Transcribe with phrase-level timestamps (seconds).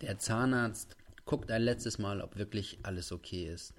[0.00, 0.96] Der Zahnarzt
[1.26, 3.74] guckt ein letztes Mal, ob wirklich alles okay ist.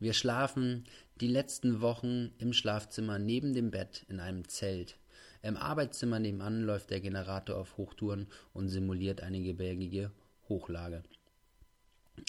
[0.00, 0.84] Wir schlafen
[1.20, 4.98] die letzten Wochen im Schlafzimmer neben dem Bett in einem Zelt.
[5.40, 10.10] Im Arbeitszimmer nebenan läuft der Generator auf Hochtouren und simuliert eine gebirgige
[10.48, 11.04] Hochlage.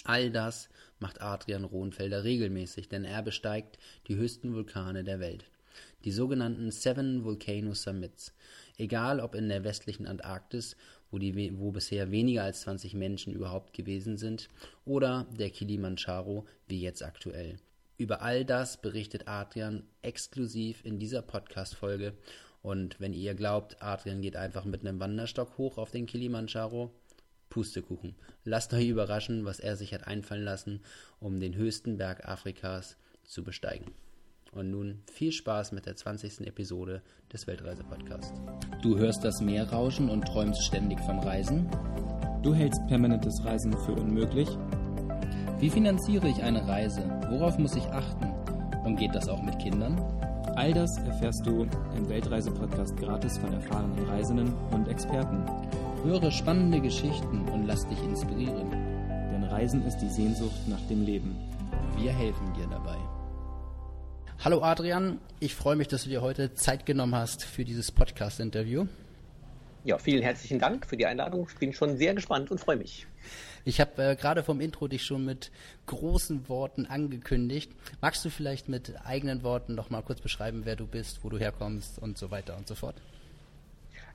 [0.04, 0.68] All das
[1.00, 5.44] macht Adrian Rohnfelder regelmäßig, denn er besteigt die höchsten Vulkane der Welt.
[6.04, 8.32] Die sogenannten Seven Volcano Summits.
[8.76, 10.76] Egal ob in der westlichen Antarktis,
[11.14, 14.48] wo, die, wo bisher weniger als 20 Menschen überhaupt gewesen sind,
[14.84, 17.56] oder der Kilimanjaro, wie jetzt aktuell.
[17.96, 22.14] Über all das berichtet Adrian exklusiv in dieser Podcast-Folge.
[22.62, 26.90] Und wenn ihr glaubt, Adrian geht einfach mit einem Wanderstock hoch auf den Kilimanjaro,
[27.48, 28.16] Pustekuchen.
[28.42, 30.80] Lasst euch überraschen, was er sich hat einfallen lassen,
[31.20, 33.92] um den höchsten Berg Afrikas zu besteigen.
[34.54, 36.46] Und nun viel Spaß mit der 20.
[36.46, 38.40] Episode des Weltreise-Podcasts.
[38.82, 41.68] Du hörst das Meer rauschen und träumst ständig vom Reisen?
[42.42, 44.48] Du hältst permanentes Reisen für unmöglich?
[45.58, 47.02] Wie finanziere ich eine Reise?
[47.30, 48.26] Worauf muss ich achten?
[48.84, 49.98] Und geht das auch mit Kindern?
[50.54, 55.42] All das erfährst du im Weltreise-Podcast gratis von erfahrenen Reisenden und Experten.
[56.04, 58.70] Höre spannende Geschichten und lass dich inspirieren.
[58.70, 61.34] Denn Reisen ist die Sehnsucht nach dem Leben.
[61.96, 62.83] Wir helfen dir dabei.
[64.44, 68.84] Hallo Adrian, ich freue mich, dass du dir heute Zeit genommen hast für dieses Podcast-Interview.
[69.84, 71.48] Ja, vielen herzlichen Dank für die Einladung.
[71.50, 73.06] Ich bin schon sehr gespannt und freue mich.
[73.64, 75.50] Ich habe äh, gerade vom Intro dich schon mit
[75.86, 77.72] großen Worten angekündigt.
[78.02, 81.38] Magst du vielleicht mit eigenen Worten noch mal kurz beschreiben, wer du bist, wo du
[81.38, 82.96] herkommst und so weiter und so fort?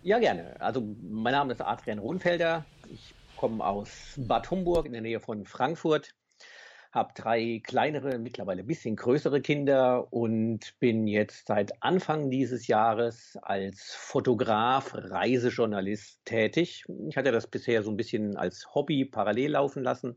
[0.03, 0.61] Ja, gerne.
[0.61, 2.65] Also mein Name ist Adrian Rohnfelder.
[2.93, 6.13] Ich komme aus Bad Homburg in der Nähe von Frankfurt
[6.91, 13.37] habe drei kleinere, mittlerweile ein bisschen größere Kinder und bin jetzt seit Anfang dieses Jahres
[13.43, 16.85] als Fotograf, Reisejournalist tätig.
[17.07, 20.15] Ich hatte das bisher so ein bisschen als Hobby parallel laufen lassen,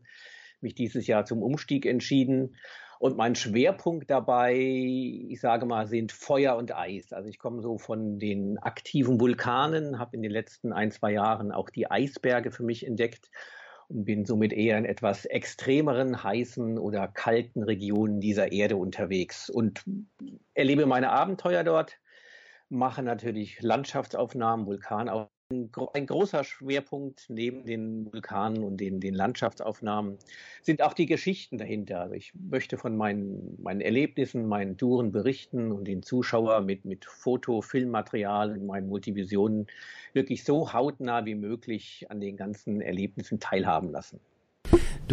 [0.61, 2.55] mich dieses Jahr zum Umstieg entschieden.
[2.97, 7.11] Und mein Schwerpunkt dabei, ich sage mal, sind Feuer und Eis.
[7.11, 11.51] Also ich komme so von den aktiven Vulkanen, habe in den letzten ein, zwei Jahren
[11.51, 13.29] auch die Eisberge für mich entdeckt
[13.93, 19.83] und bin somit eher in etwas extremeren, heißen oder kalten Regionen dieser Erde unterwegs und
[20.53, 21.99] erlebe meine Abenteuer dort,
[22.69, 30.17] mache natürlich Landschaftsaufnahmen, Vulkanaufnahmen ein großer Schwerpunkt neben den Vulkanen und den, den Landschaftsaufnahmen
[30.61, 32.01] sind auch die Geschichten dahinter.
[32.01, 37.05] Also ich möchte von meinen, meinen Erlebnissen, meinen Touren berichten und den Zuschauer mit, mit
[37.05, 39.67] Foto, Filmmaterial und meinen Multivisionen
[40.13, 44.19] wirklich so hautnah wie möglich an den ganzen Erlebnissen teilhaben lassen.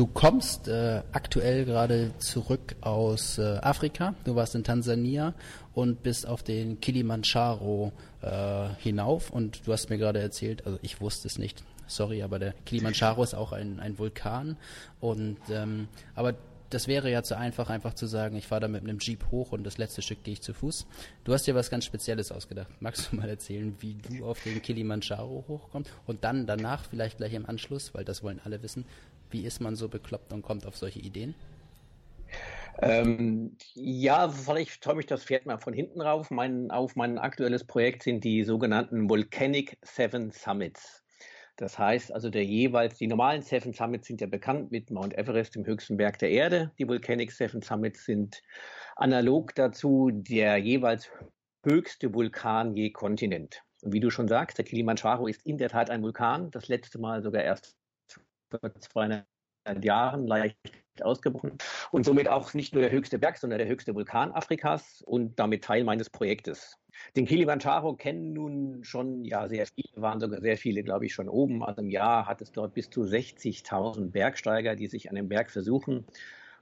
[0.00, 4.14] Du kommst äh, aktuell gerade zurück aus äh, Afrika.
[4.24, 5.34] Du warst in Tansania
[5.74, 9.28] und bist auf den Kilimanjaro äh, hinauf.
[9.28, 13.22] Und du hast mir gerade erzählt, also ich wusste es nicht, sorry, aber der Kilimanjaro
[13.22, 14.56] ist auch ein, ein Vulkan.
[15.00, 16.34] Und ähm, aber
[16.70, 19.52] das wäre ja zu einfach, einfach zu sagen, ich fahre da mit einem Jeep hoch
[19.52, 20.86] und das letzte Stück gehe ich zu Fuß.
[21.24, 22.70] Du hast dir was ganz Spezielles ausgedacht.
[22.80, 25.90] Magst du mal erzählen, wie du auf den Kilimanjaro hochkommst?
[26.06, 28.86] Und dann danach, vielleicht gleich im Anschluss, weil das wollen alle wissen,
[29.30, 31.34] wie ist man so bekloppt und kommt auf solche Ideen?
[32.82, 36.30] Ähm, ja, vielleicht träume ich das Pferd mal von hinten rauf.
[36.30, 41.02] Mein, auf mein aktuelles Projekt sind die sogenannten Volcanic Seven Summits.
[41.56, 45.54] Das heißt also, der jeweils, die normalen Seven Summits sind ja bekannt mit Mount Everest,
[45.54, 46.70] dem höchsten Berg der Erde.
[46.78, 48.40] Die Volcanic Seven Summits sind
[48.96, 51.10] analog dazu der jeweils
[51.62, 53.62] höchste Vulkan je Kontinent.
[53.82, 56.50] Und wie du schon sagst, der Kilimanjaro ist in der Tat ein Vulkan.
[56.50, 57.76] Das letzte Mal sogar erst
[58.50, 59.26] vor 200
[59.82, 60.56] Jahren leicht
[61.00, 61.56] ausgebrochen
[61.92, 65.64] und somit auch nicht nur der höchste Berg, sondern der höchste Vulkan Afrikas und damit
[65.64, 66.76] Teil meines Projektes.
[67.16, 71.28] Den Kilimanjaro kennen nun schon ja sehr viele, waren sogar sehr viele, glaube ich, schon
[71.28, 71.64] oben.
[71.64, 75.50] Also im Jahr hat es dort bis zu 60.000 Bergsteiger, die sich an dem Berg
[75.50, 76.04] versuchen,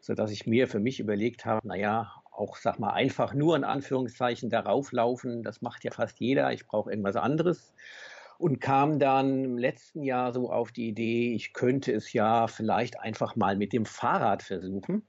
[0.00, 4.50] sodass ich mir für mich überlegt habe, naja, auch, sag mal, einfach nur in Anführungszeichen
[4.50, 7.74] darauf laufen, das macht ja fast jeder, ich brauche irgendwas anderes
[8.38, 12.98] und kam dann im letzten Jahr so auf die Idee, ich könnte es ja vielleicht
[13.00, 15.06] einfach mal mit dem Fahrrad versuchen.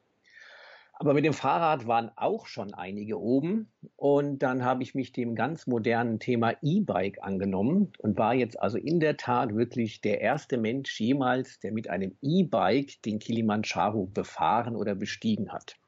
[1.01, 5.33] Aber mit dem Fahrrad waren auch schon einige oben und dann habe ich mich dem
[5.33, 10.57] ganz modernen Thema E-Bike angenommen und war jetzt also in der Tat wirklich der erste
[10.57, 15.78] Mensch jemals, der mit einem E-Bike den Kilimanjaro befahren oder bestiegen hat.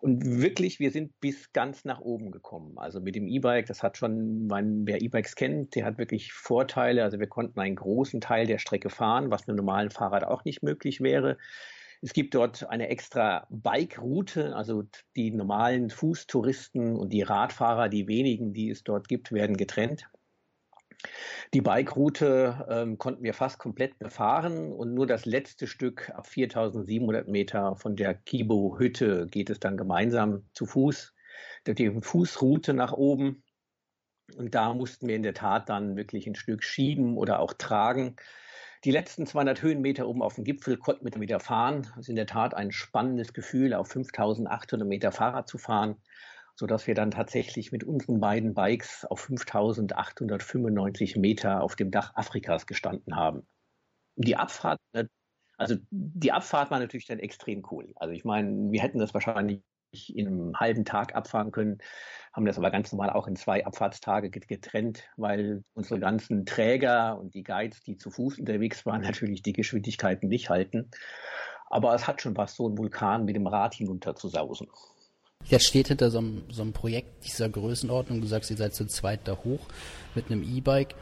[0.00, 2.78] Und wirklich, wir sind bis ganz nach oben gekommen.
[2.78, 7.04] Also mit dem E-Bike, das hat schon, mein, wer E-Bikes kennt, der hat wirklich Vorteile.
[7.04, 10.62] Also wir konnten einen großen Teil der Strecke fahren, was einem normalen Fahrrad auch nicht
[10.62, 11.36] möglich wäre.
[12.02, 14.84] Es gibt dort eine extra Bike-Route, also
[15.16, 20.08] die normalen Fußtouristen und die Radfahrer, die wenigen, die es dort gibt, werden getrennt.
[21.54, 27.28] Die Bike-Route ähm, konnten wir fast komplett befahren und nur das letzte Stück ab 4700
[27.28, 31.14] Meter von der Kibo-Hütte geht es dann gemeinsam zu Fuß.
[31.66, 33.42] Die Fußroute nach oben.
[34.36, 38.16] Und da mussten wir in der Tat dann wirklich ein Stück schieben oder auch tragen.
[38.84, 41.82] Die letzten 200 Höhenmeter oben auf dem Gipfel konnten wir wieder fahren.
[41.82, 45.96] Das ist in der Tat ein spannendes Gefühl, auf 5800 Meter Fahrrad zu fahren
[46.60, 52.66] sodass wir dann tatsächlich mit unseren beiden Bikes auf 5895 Meter auf dem Dach Afrikas
[52.66, 53.46] gestanden haben.
[54.16, 54.78] Die Abfahrt,
[55.56, 57.94] also die Abfahrt war natürlich dann extrem cool.
[57.96, 59.62] Also ich meine, wir hätten das wahrscheinlich
[60.08, 61.78] in einem halben Tag abfahren können,
[62.34, 67.34] haben das aber ganz normal auch in zwei Abfahrtstage getrennt, weil unsere ganzen Träger und
[67.34, 70.90] die Guides, die zu Fuß unterwegs waren, natürlich die Geschwindigkeiten nicht halten.
[71.70, 74.68] Aber es hat schon was, so einen Vulkan mit dem Rad hinunter zu sausen.
[75.46, 78.86] Jetzt steht hinter so einem, so einem Projekt dieser Größenordnung, du sagst, ihr seid zu
[78.86, 79.60] zweit da hoch
[80.14, 80.94] mit einem E-Bike.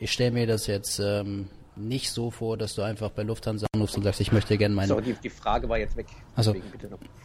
[0.00, 3.96] Ich stelle mir das jetzt ähm, nicht so vor, dass du einfach bei Lufthansa anrufst
[3.96, 4.88] und sagst, ich möchte gerne meine...
[4.88, 6.06] So, die, die Frage war jetzt weg.
[6.34, 6.54] Also,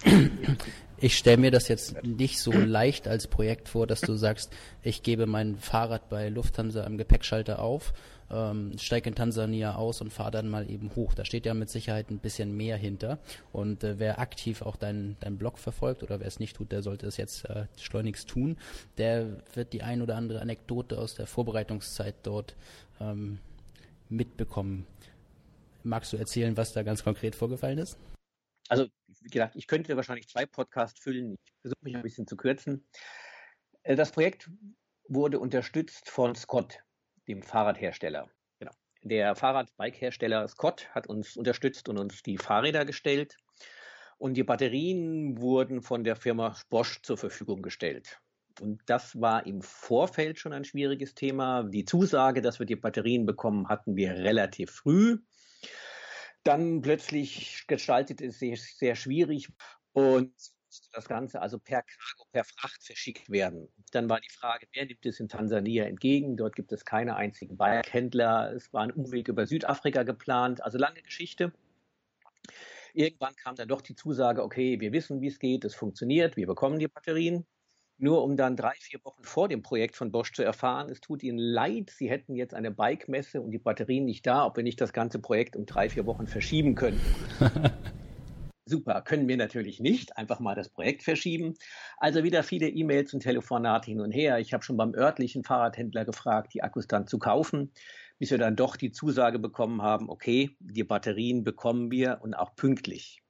[0.98, 4.52] ich stelle mir das jetzt nicht so leicht als Projekt vor, dass du sagst,
[4.84, 7.94] ich gebe mein Fahrrad bei Lufthansa am Gepäckschalter auf
[8.30, 11.14] ähm, steige in Tansania aus und fahre dann mal eben hoch.
[11.14, 13.20] Da steht ja mit Sicherheit ein bisschen mehr hinter.
[13.52, 16.82] Und äh, wer aktiv auch deinen dein Blog verfolgt oder wer es nicht tut, der
[16.82, 18.58] sollte es jetzt äh, schleunigst tun.
[18.98, 22.56] Der wird die ein oder andere Anekdote aus der Vorbereitungszeit dort
[23.00, 23.40] ähm,
[24.10, 24.86] mitbekommen.
[25.84, 27.98] Magst du erzählen, was da ganz konkret vorgefallen ist?
[28.70, 28.88] Also,
[29.22, 31.36] wie gesagt, ich könnte wahrscheinlich zwei Podcasts füllen.
[31.46, 32.86] Ich versuche mich ein bisschen zu kürzen.
[33.84, 34.50] Äh, das Projekt
[35.08, 36.80] wurde unterstützt von Scott
[37.28, 38.30] dem Fahrradhersteller.
[38.60, 38.72] Genau.
[39.04, 43.38] Der Fahrradbike-Hersteller Scott hat uns unterstützt und uns die Fahrräder gestellt.
[44.18, 48.20] Und die Batterien wurden von der Firma Bosch zur Verfügung gestellt.
[48.60, 51.64] Und das war im Vorfeld schon ein schwieriges Thema.
[51.64, 55.20] Die Zusage, dass wir die Batterien bekommen, hatten wir relativ früh.
[56.44, 59.50] Dann plötzlich gestaltet es sich sehr schwierig.
[59.94, 60.34] Und
[60.78, 63.68] musste das Ganze also per Cargo, per Fracht verschickt werden.
[63.92, 66.38] Dann war die Frage, wer nimmt es in Tansania entgegen?
[66.38, 68.54] Dort gibt es keine einzigen Bikehändler.
[68.54, 71.52] Es war ein Umweg über Südafrika geplant, also lange Geschichte.
[72.94, 76.48] Irgendwann kam dann doch die Zusage, okay, wir wissen, wie es geht, es funktioniert, wir
[76.48, 77.46] bekommen die Batterien.
[78.00, 81.24] Nur um dann drei, vier Wochen vor dem Projekt von Bosch zu erfahren, es tut
[81.24, 84.80] ihnen leid, sie hätten jetzt eine Bike-Messe und die Batterien nicht da, ob wir nicht
[84.80, 87.02] das ganze Projekt um drei, vier Wochen verschieben können.
[88.68, 90.18] Super, können wir natürlich nicht.
[90.18, 91.54] Einfach mal das Projekt verschieben.
[91.96, 94.40] Also wieder viele E-Mails und Telefonate hin und her.
[94.40, 97.72] Ich habe schon beim örtlichen Fahrradhändler gefragt, die Akkus dann zu kaufen,
[98.20, 102.58] bis wir dann doch die Zusage bekommen haben, okay, die Batterien bekommen wir und auch
[102.58, 103.24] pünktlich.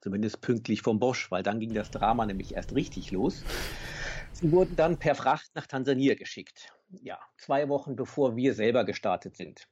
[0.00, 3.44] Zumindest pünktlich vom Bosch, weil dann ging das Drama nämlich erst richtig los.
[4.32, 6.72] Sie wurden dann per Fracht nach Tansania geschickt.
[6.90, 9.68] Ja, zwei Wochen bevor wir selber gestartet sind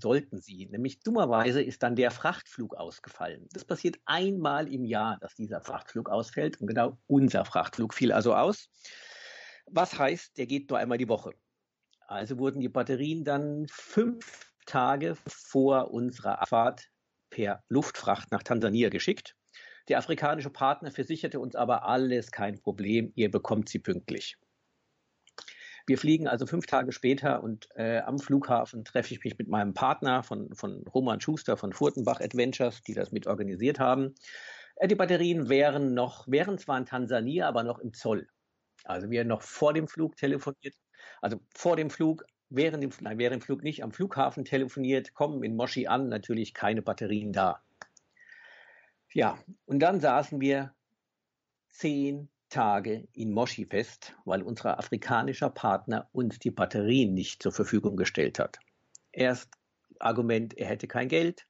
[0.00, 0.66] sollten sie.
[0.66, 3.48] Nämlich dummerweise ist dann der Frachtflug ausgefallen.
[3.52, 6.60] Das passiert einmal im Jahr, dass dieser Frachtflug ausfällt.
[6.60, 8.68] Und genau unser Frachtflug fiel also aus.
[9.66, 11.32] Was heißt, der geht nur einmal die Woche.
[12.06, 16.88] Also wurden die Batterien dann fünf Tage vor unserer Abfahrt
[17.30, 19.34] per Luftfracht nach Tansania geschickt.
[19.88, 24.36] Der afrikanische Partner versicherte uns aber alles kein Problem, ihr bekommt sie pünktlich.
[25.86, 29.74] Wir fliegen also fünf Tage später und äh, am Flughafen treffe ich mich mit meinem
[29.74, 34.14] Partner von, von Roman Schuster von Furtenbach Adventures, die das mit organisiert haben.
[34.76, 38.28] Äh, die Batterien wären noch, wären zwar in Tansania, aber noch im Zoll.
[38.84, 40.74] Also wir noch vor dem Flug telefoniert,
[41.20, 45.42] also vor dem Flug, während dem, nein, während dem Flug nicht, am Flughafen telefoniert, kommen
[45.42, 47.62] in Moshi an, natürlich keine Batterien da.
[49.12, 50.74] Ja, und dann saßen wir
[51.68, 57.96] zehn Tage in Moshi fest, weil unser afrikanischer Partner uns die Batterien nicht zur Verfügung
[57.96, 58.58] gestellt hat.
[59.10, 59.50] Erst
[59.98, 61.46] Argument, er hätte kein Geld.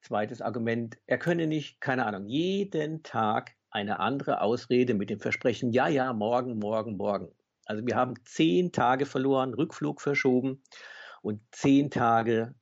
[0.00, 5.72] Zweites Argument, er könne nicht, keine Ahnung, jeden Tag eine andere Ausrede mit dem Versprechen,
[5.72, 7.32] ja, ja, morgen, morgen, morgen.
[7.66, 10.62] Also wir haben zehn Tage verloren, Rückflug verschoben
[11.20, 12.54] und zehn Tage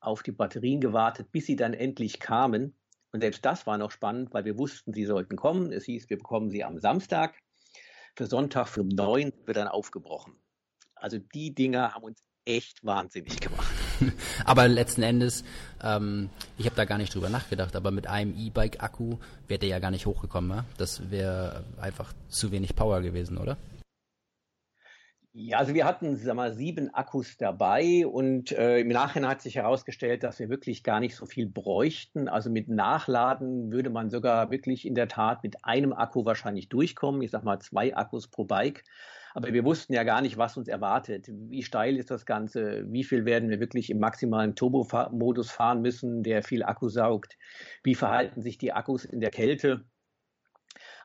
[0.00, 2.74] auf die Batterien gewartet, bis sie dann endlich kamen.
[3.12, 5.72] Und selbst das war noch spannend, weil wir wussten, sie sollten kommen.
[5.72, 7.34] Es hieß, wir bekommen sie am Samstag.
[8.16, 10.34] Für Sonntag für um neun wird dann aufgebrochen.
[10.94, 13.72] Also die Dinger haben uns echt wahnsinnig gemacht.
[14.44, 15.44] aber letzten Endes,
[15.82, 19.78] ähm, ich habe da gar nicht drüber nachgedacht, aber mit einem E-Bike-Akku wäre der ja
[19.78, 20.50] gar nicht hochgekommen.
[20.50, 20.64] Ne?
[20.76, 23.56] Das wäre einfach zu wenig Power gewesen, oder?
[25.42, 29.54] Ja, also wir hatten, sag mal, sieben Akkus dabei und äh, im Nachhinein hat sich
[29.56, 32.28] herausgestellt, dass wir wirklich gar nicht so viel bräuchten.
[32.28, 37.22] Also mit Nachladen würde man sogar wirklich in der Tat mit einem Akku wahrscheinlich durchkommen.
[37.22, 38.84] Ich sag mal zwei Akkus pro Bike.
[39.32, 41.30] Aber wir wussten ja gar nicht, was uns erwartet.
[41.30, 42.84] Wie steil ist das Ganze?
[42.88, 47.38] Wie viel werden wir wirklich im maximalen Turbo-Modus fahren müssen, der viel Akku saugt?
[47.82, 49.86] Wie verhalten sich die Akkus in der Kälte?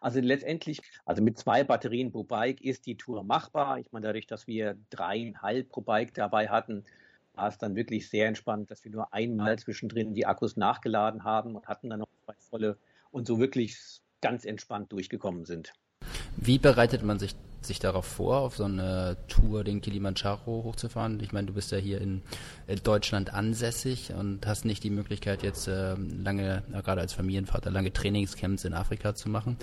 [0.01, 3.79] Also letztendlich, also mit zwei Batterien pro Bike ist die Tour machbar.
[3.79, 6.83] Ich meine, dadurch, dass wir dreieinhalb pro Bike dabei hatten,
[7.33, 11.55] war es dann wirklich sehr entspannt, dass wir nur einmal zwischendrin die Akkus nachgeladen haben
[11.55, 12.77] und hatten dann noch zwei volle
[13.11, 13.77] und so wirklich
[14.21, 15.73] ganz entspannt durchgekommen sind.
[16.45, 21.19] Wie bereitet man sich, sich darauf vor, auf so eine Tour den Kilimanjaro hochzufahren?
[21.21, 22.21] Ich meine, du bist ja hier in
[22.83, 27.91] Deutschland ansässig und hast nicht die Möglichkeit, jetzt äh, lange, äh, gerade als Familienvater, lange
[27.91, 29.57] Trainingscamps in Afrika zu machen.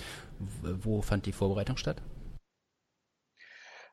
[0.61, 2.01] Wo fand die Vorbereitung statt?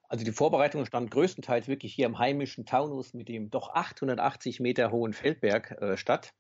[0.09, 4.91] Also die Vorbereitung stand größtenteils wirklich hier im heimischen Taunus mit dem doch 880 Meter
[4.91, 6.33] hohen Feldberg äh, statt.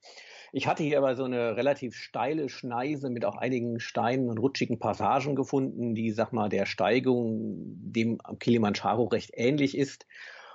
[0.53, 4.79] Ich hatte hier aber so eine relativ steile Schneise mit auch einigen Steinen und rutschigen
[4.79, 10.07] Passagen gefunden, die, sag mal, der Steigung dem Kilimanjaro recht ähnlich ist.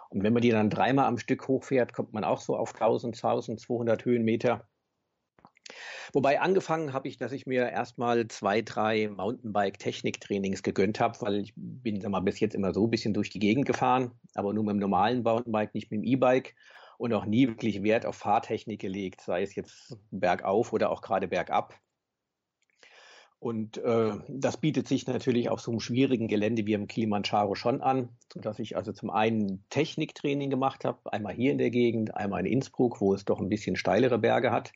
[0.10, 3.16] Und wenn man die dann dreimal am Stück hochfährt, kommt man auch so auf 1000,
[3.16, 4.68] 1200 Höhenmeter.
[6.14, 11.54] Wobei angefangen habe ich, dass ich mir erstmal zwei, drei Mountainbike-Techniktrainings gegönnt habe, weil ich
[11.56, 14.64] bin sag mal, bis jetzt immer so ein bisschen durch die Gegend gefahren, aber nur
[14.64, 16.56] mit dem normalen Mountainbike, nicht mit dem E-Bike
[16.98, 21.28] und auch nie wirklich Wert auf Fahrtechnik gelegt, sei es jetzt bergauf oder auch gerade
[21.28, 21.80] bergab.
[23.40, 27.82] Und äh, das bietet sich natürlich auf so einem schwierigen Gelände wie im Kilimanjaro schon
[27.82, 32.40] an, sodass ich also zum einen Techniktraining gemacht habe, einmal hier in der Gegend, einmal
[32.40, 34.72] in Innsbruck, wo es doch ein bisschen steilere Berge hat.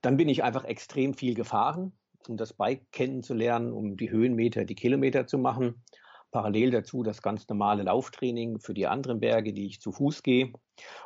[0.00, 1.92] Dann bin ich einfach extrem viel gefahren,
[2.28, 5.82] um das Bike kennenzulernen, um die Höhenmeter, die Kilometer zu machen.
[6.30, 10.52] Parallel dazu das ganz normale Lauftraining für die anderen Berge, die ich zu Fuß gehe.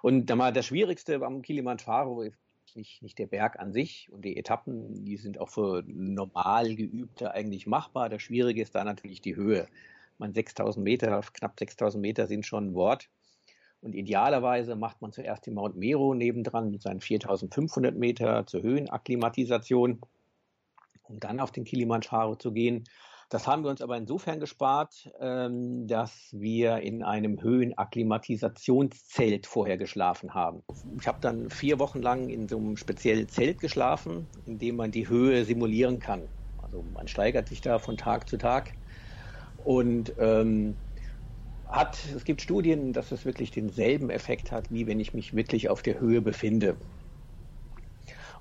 [0.02, 2.38] Und das Schwierigste am Kilimanjaro ist
[2.74, 7.32] nicht, nicht der Berg an sich und die Etappen, die sind auch für normal Geübte
[7.32, 8.08] eigentlich machbar.
[8.08, 9.68] Das Schwierige ist da natürlich die Höhe.
[10.18, 13.08] Man 6000 Meter, knapp 6000 Meter sind schon ein Wort.
[13.80, 20.00] Und idealerweise macht man zuerst den Mount Mero nebendran mit seinen 4500 Meter zur Höhenakklimatisation,
[21.02, 22.84] um dann auf den Kilimanjaro zu gehen.
[23.32, 30.34] Das haben wir uns aber insofern gespart, ähm, dass wir in einem Höhenakklimatisationszelt vorher geschlafen
[30.34, 30.62] haben.
[31.00, 34.90] Ich habe dann vier Wochen lang in so einem speziellen Zelt geschlafen, in dem man
[34.90, 36.28] die Höhe simulieren kann.
[36.58, 38.74] Also man steigert sich da von Tag zu Tag
[39.56, 40.76] und ähm,
[41.64, 45.70] hat, es gibt Studien, dass es wirklich denselben Effekt hat, wie wenn ich mich wirklich
[45.70, 46.76] auf der Höhe befinde.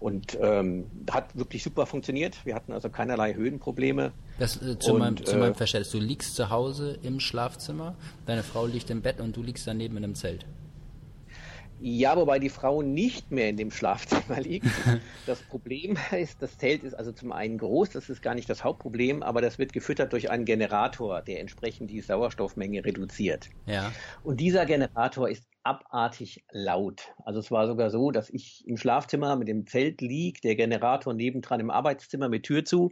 [0.02, 2.44] Und ähm, hat wirklich super funktioniert.
[2.44, 4.12] Wir hatten also keinerlei Höhenprobleme.
[4.40, 7.96] Das, äh, zu, und, meinem, zu meinem äh, Verständnis, du liegst zu Hause im Schlafzimmer,
[8.26, 10.46] deine Frau liegt im Bett und du liegst daneben in einem Zelt.
[11.84, 14.68] Ja, wobei die Frau nicht mehr in dem Schlafzimmer liegt.
[15.26, 18.64] Das Problem ist, das Zelt ist also zum einen groß, das ist gar nicht das
[18.64, 23.50] Hauptproblem, aber das wird gefüttert durch einen Generator, der entsprechend die Sauerstoffmenge reduziert.
[23.66, 23.92] Ja.
[24.24, 27.14] Und dieser Generator ist abartig laut.
[27.24, 31.14] Also es war sogar so, dass ich im Schlafzimmer mit dem Zelt lieg, der Generator
[31.14, 32.92] nebendran im Arbeitszimmer mit Tür zu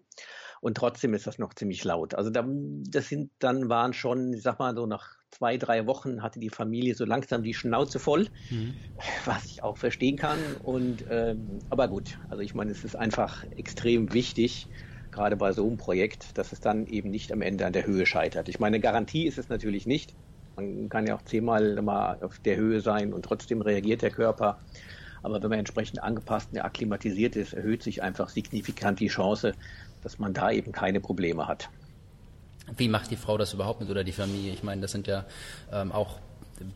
[0.61, 2.13] und trotzdem ist das noch ziemlich laut.
[2.15, 6.21] Also da, das sind dann waren schon, ich sag mal so nach zwei, drei Wochen
[6.21, 8.75] hatte die Familie so langsam die Schnauze voll, mhm.
[9.25, 10.39] was ich auch verstehen kann.
[10.63, 14.67] Und ähm, aber gut, also ich meine, es ist einfach extrem wichtig,
[15.11, 18.05] gerade bei so einem Projekt, dass es dann eben nicht am Ende an der Höhe
[18.05, 18.49] scheitert.
[18.49, 20.15] Ich meine, Garantie ist es natürlich nicht.
[20.59, 24.59] Man kann ja auch zehnmal mal auf der Höhe sein und trotzdem reagiert der Körper.
[25.21, 29.53] Aber wenn man entsprechend angepasst und akklimatisiert ist, erhöht sich einfach signifikant die Chance,
[30.01, 31.69] dass man da eben keine Probleme hat.
[32.77, 34.53] Wie macht die Frau das überhaupt mit oder die Familie?
[34.53, 35.25] Ich meine, das sind ja
[35.71, 36.19] ähm, auch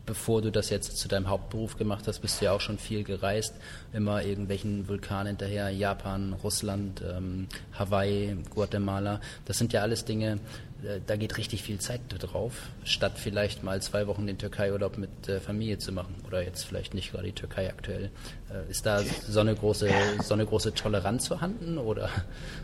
[0.06, 3.04] bevor du das jetzt zu deinem Hauptberuf gemacht hast, bist du ja auch schon viel
[3.04, 3.54] gereist,
[3.92, 9.20] immer irgendwelchen Vulkanen hinterher, Japan, Russland, ähm, Hawaii, Guatemala.
[9.44, 10.38] Das sind ja alles Dinge,
[10.84, 15.28] äh, da geht richtig viel Zeit drauf, statt vielleicht mal zwei Wochen den Türkei-Urlaub mit
[15.28, 16.14] äh, Familie zu machen.
[16.26, 18.10] Oder jetzt vielleicht nicht gerade die Türkei aktuell.
[18.50, 19.88] Äh, ist da so eine große,
[20.22, 21.78] so eine große Toleranz vorhanden?
[21.78, 22.10] Oder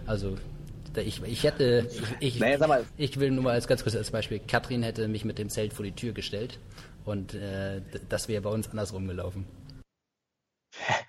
[0.06, 0.36] also
[0.96, 4.40] ich, ich hätte, ich, ich, naja, ich, will nur mal als ganz kurz als Beispiel,
[4.40, 6.58] Katrin hätte mich mit dem Zelt vor die Tür gestellt
[7.04, 9.47] und äh, das wäre bei uns andersrum gelaufen.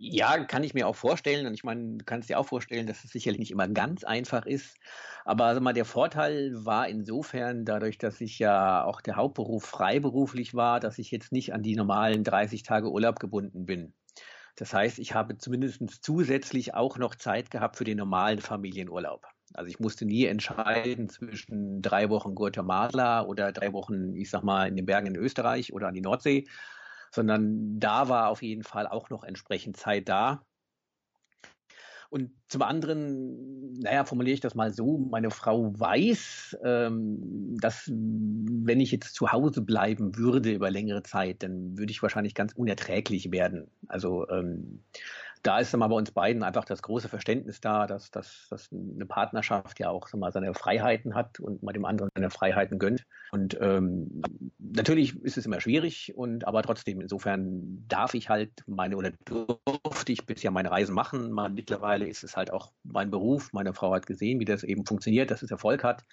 [0.00, 1.46] Ja, kann ich mir auch vorstellen.
[1.46, 4.46] Und ich meine, du kannst dir auch vorstellen, dass es sicherlich nicht immer ganz einfach
[4.46, 4.76] ist.
[5.24, 10.54] Aber also mal der Vorteil war insofern, dadurch, dass ich ja auch der Hauptberuf freiberuflich
[10.54, 13.92] war, dass ich jetzt nicht an die normalen 30 Tage Urlaub gebunden bin.
[14.56, 19.26] Das heißt, ich habe zumindest zusätzlich auch noch Zeit gehabt für den normalen Familienurlaub.
[19.54, 24.68] Also ich musste nie entscheiden zwischen drei Wochen Guatemala oder drei Wochen, ich sag mal,
[24.68, 26.46] in den Bergen in Österreich oder an die Nordsee,
[27.10, 30.42] sondern da war auf jeden Fall auch noch entsprechend Zeit da.
[32.10, 38.80] Und zum anderen, naja, formuliere ich das mal so, meine Frau weiß, ähm, dass wenn
[38.80, 43.30] ich jetzt zu Hause bleiben würde über längere Zeit, dann würde ich wahrscheinlich ganz unerträglich
[43.30, 43.70] werden.
[43.88, 44.84] Also ähm,
[45.42, 49.06] da ist mal bei uns beiden einfach das große Verständnis da, dass, dass, dass eine
[49.06, 53.04] Partnerschaft ja auch mal seine Freiheiten hat und mal dem anderen seine Freiheiten gönnt.
[53.30, 54.22] Und ähm,
[54.58, 60.12] natürlich ist es immer schwierig, und aber trotzdem, insofern darf ich halt meine oder durfte
[60.12, 61.30] ich bisher meine Reisen machen.
[61.30, 63.52] Mal mittlerweile ist es halt auch mein Beruf.
[63.52, 66.04] Meine Frau hat gesehen, wie das eben funktioniert, dass es Erfolg hat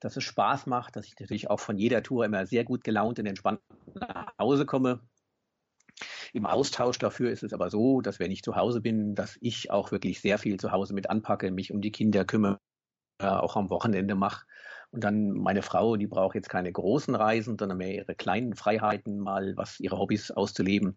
[0.00, 3.18] dass es Spaß macht, dass ich natürlich auch von jeder Tour immer sehr gut gelaunt
[3.18, 3.60] und entspannt
[3.94, 5.00] nach Hause komme.
[6.34, 9.70] Im Austausch dafür ist es aber so, dass wenn ich zu Hause bin, dass ich
[9.70, 12.58] auch wirklich sehr viel zu Hause mit anpacke, mich um die Kinder kümmere,
[13.20, 14.44] auch am Wochenende mache.
[14.90, 19.20] Und dann meine Frau, die braucht jetzt keine großen Reisen, sondern mehr ihre kleinen Freiheiten,
[19.20, 20.96] mal was ihre Hobbys auszuleben,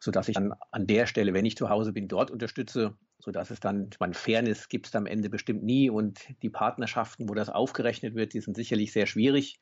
[0.00, 3.60] sodass ich dann an der Stelle, wenn ich zu Hause bin, dort unterstütze, sodass es
[3.60, 7.48] dann, ich meine, Fairness gibt es am Ende bestimmt nie und die Partnerschaften, wo das
[7.48, 9.58] aufgerechnet wird, die sind sicherlich sehr schwierig.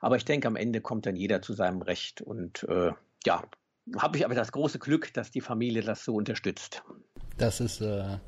[0.00, 2.90] Aber ich denke, am Ende kommt dann jeder zu seinem Recht und äh,
[3.24, 3.44] ja,
[3.96, 6.82] habe ich aber das große Glück, dass die Familie das so unterstützt.
[7.38, 8.18] Das ist, äh,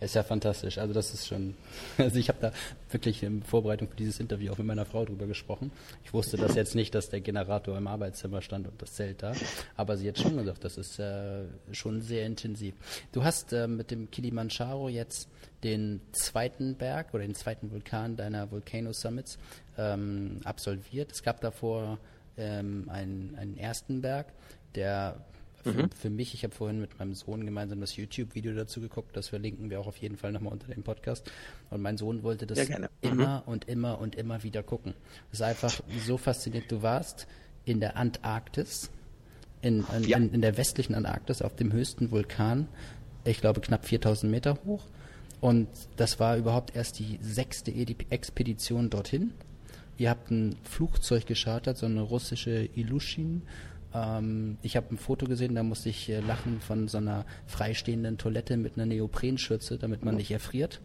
[0.00, 0.78] ist ja fantastisch.
[0.78, 1.54] Also das ist schon,
[1.98, 2.52] also ich habe da
[2.90, 5.70] wirklich in Vorbereitung für dieses Interview auch mit meiner Frau drüber gesprochen.
[6.04, 9.32] Ich wusste das jetzt nicht, dass der Generator im Arbeitszimmer stand und das Zelt da,
[9.76, 12.74] aber sie hat schon gesagt, das ist äh, schon sehr intensiv.
[13.12, 15.28] Du hast äh, mit dem Kilimanjaro jetzt
[15.64, 19.38] den zweiten Berg oder den zweiten Vulkan deiner Volcano Summits
[19.78, 21.12] ähm, absolviert.
[21.12, 21.98] Es gab davor
[22.36, 24.26] ähm, einen, einen ersten Berg
[24.76, 25.24] der
[25.66, 25.90] für, mhm.
[25.90, 29.68] für mich, ich habe vorhin mit meinem Sohn gemeinsam das YouTube-Video dazu geguckt, das verlinken
[29.68, 31.30] wir auch auf jeden Fall nochmal unter dem Podcast.
[31.70, 32.86] Und mein Sohn wollte das mhm.
[33.00, 34.94] immer und immer und immer wieder gucken.
[35.30, 36.70] Das ist einfach so faszinierend.
[36.70, 37.26] Du warst
[37.64, 38.90] in der Antarktis,
[39.60, 40.18] in, in, ja.
[40.18, 42.68] in, in der westlichen Antarktis, auf dem höchsten Vulkan,
[43.24, 44.84] ich glaube knapp 4000 Meter hoch.
[45.40, 47.72] Und das war überhaupt erst die sechste
[48.10, 49.32] Expedition dorthin.
[49.98, 53.42] Ihr habt ein Flugzeug geschartert, so eine russische Ilushin
[53.94, 58.18] ähm, ich habe ein Foto gesehen, da musste ich äh, lachen von so einer freistehenden
[58.18, 60.80] Toilette mit einer Neoprenschürze, damit man nicht erfriert.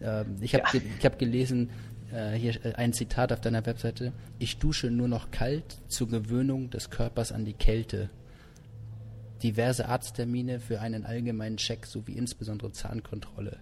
[0.00, 0.80] Ähm, ich habe ja.
[0.80, 1.70] ge hab gelesen,
[2.12, 6.70] äh, hier äh, ein Zitat auf deiner Webseite, ich dusche nur noch kalt zur Gewöhnung
[6.70, 8.10] des Körpers an die Kälte.
[9.42, 13.58] Diverse Arzttermine für einen allgemeinen Check sowie insbesondere Zahnkontrolle.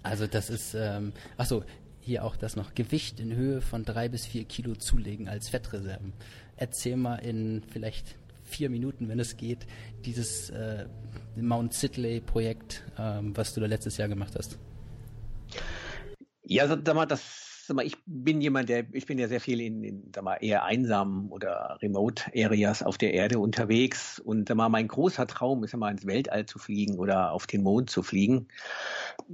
[0.04, 1.64] Also das ist, ähm, achso,
[2.06, 6.12] hier auch das noch Gewicht in Höhe von drei bis vier Kilo zulegen als Fettreserven.
[6.56, 9.66] Erzähl mal in vielleicht vier Minuten, wenn es geht,
[10.04, 10.86] dieses äh,
[11.34, 14.56] Mount Sidley Projekt, ähm, was du da letztes Jahr gemacht hast.
[16.44, 19.60] Ja, sag mal, das sag mal, ich bin jemand, der, ich bin ja sehr viel
[19.60, 24.56] in, in sag mal, eher einsamen oder Remote Areas auf der Erde unterwegs und sag
[24.56, 28.04] mal, mein großer Traum ist mal ins Weltall zu fliegen oder auf den Mond zu
[28.04, 28.46] fliegen.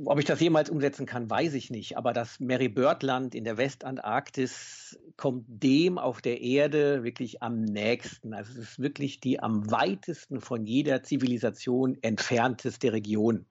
[0.05, 1.97] Ob ich das jemals umsetzen kann, weiß ich nicht.
[1.97, 7.63] Aber das Mary Bird Land in der Westantarktis kommt dem auf der Erde wirklich am
[7.63, 8.35] nächsten.
[8.35, 13.47] Also es ist wirklich die am weitesten von jeder Zivilisation entfernteste Region.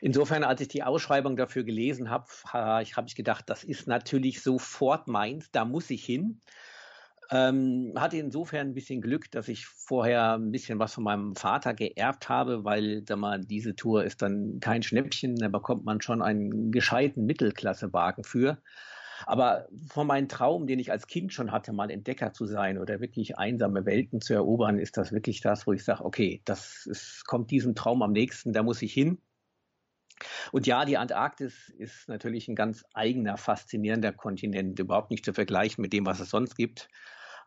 [0.00, 5.08] Insofern, als ich die Ausschreibung dafür gelesen habe, habe ich gedacht, das ist natürlich sofort
[5.08, 6.40] meins, da muss ich hin.
[7.32, 11.74] Ähm, hatte insofern ein bisschen Glück, dass ich vorher ein bisschen was von meinem Vater
[11.74, 16.22] geerbt habe, weil da mal diese Tour ist dann kein Schnäppchen, da bekommt man schon
[16.22, 18.58] einen gescheiten Mittelklassewagen für.
[19.26, 23.00] Aber von meinem Traum, den ich als Kind schon hatte, mal Entdecker zu sein oder
[23.00, 27.24] wirklich einsame Welten zu erobern, ist das wirklich das, wo ich sage, okay, das ist,
[27.26, 29.18] kommt diesem Traum am nächsten, da muss ich hin.
[30.52, 35.80] Und ja, die Antarktis ist natürlich ein ganz eigener, faszinierender Kontinent, überhaupt nicht zu vergleichen
[35.82, 36.88] mit dem, was es sonst gibt.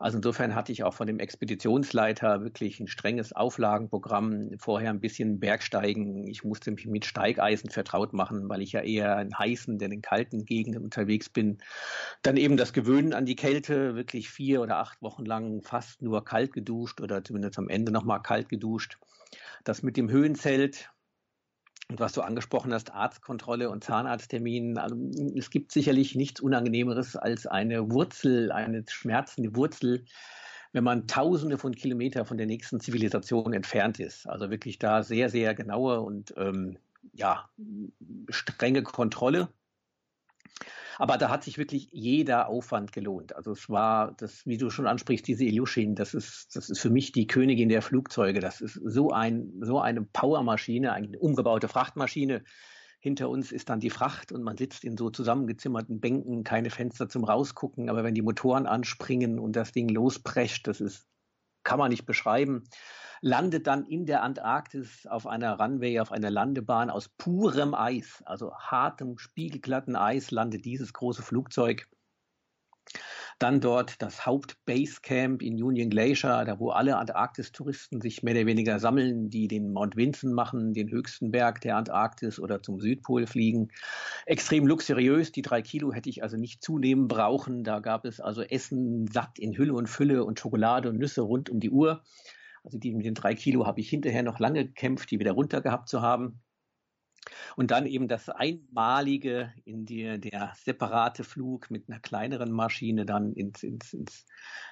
[0.03, 5.39] Also insofern hatte ich auch von dem Expeditionsleiter wirklich ein strenges Auflagenprogramm, vorher ein bisschen
[5.39, 6.27] Bergsteigen.
[6.27, 10.01] Ich musste mich mit Steigeisen vertraut machen, weil ich ja eher in heißen, denn in
[10.01, 11.59] kalten Gegenden unterwegs bin.
[12.21, 16.25] Dann eben das Gewöhnen an die Kälte, wirklich vier oder acht Wochen lang fast nur
[16.25, 18.97] kalt geduscht oder zumindest am Ende nochmal kalt geduscht.
[19.63, 20.91] Das mit dem Höhenzelt,
[21.89, 24.95] und was du angesprochen hast, Arztkontrolle und Zahnarzttermin, also
[25.35, 30.05] es gibt sicherlich nichts Unangenehmeres als eine Wurzel, eine schmerzende Wurzel,
[30.71, 34.27] wenn man tausende von Kilometern von der nächsten Zivilisation entfernt ist.
[34.27, 36.77] Also wirklich da sehr, sehr genaue und ähm,
[37.13, 37.47] ja,
[38.29, 39.49] strenge Kontrolle.
[40.97, 43.35] Aber da hat sich wirklich jeder Aufwand gelohnt.
[43.35, 46.89] Also es war, das, wie du schon ansprichst, diese Ilyushin, das ist, das ist für
[46.89, 48.39] mich die Königin der Flugzeuge.
[48.39, 52.43] Das ist so ein, so eine Powermaschine, eine umgebaute Frachtmaschine.
[52.99, 57.09] Hinter uns ist dann die Fracht und man sitzt in so zusammengezimmerten Bänken, keine Fenster
[57.09, 57.89] zum Rausgucken.
[57.89, 61.07] Aber wenn die Motoren anspringen und das Ding losprescht, das ist
[61.63, 62.63] kann man nicht beschreiben.
[63.21, 68.53] Landet dann in der Antarktis auf einer Runway, auf einer Landebahn aus purem Eis, also
[68.57, 71.87] hartem, spiegelglatten Eis, landet dieses große Flugzeug.
[73.43, 78.79] Dann dort das Hauptbasecamp in Union Glacier, da wo alle Antarktis-Touristen sich mehr oder weniger
[78.79, 83.67] sammeln, die den Mount Vinson machen, den höchsten Berg der Antarktis oder zum Südpol fliegen.
[84.25, 85.33] Extrem luxuriös.
[85.33, 87.65] Die drei Kilo hätte ich also nicht zunehmen brauchen.
[87.65, 91.49] Da gab es also Essen satt in Hülle und Fülle und Schokolade und Nüsse rund
[91.49, 92.01] um die Uhr.
[92.63, 95.59] Also die mit den drei Kilo habe ich hinterher noch lange gekämpft, die wieder runter
[95.59, 96.39] gehabt zu haben.
[97.55, 103.33] Und dann eben das einmalige, in die, der separate Flug mit einer kleineren Maschine dann
[103.33, 104.25] ins, ins, ins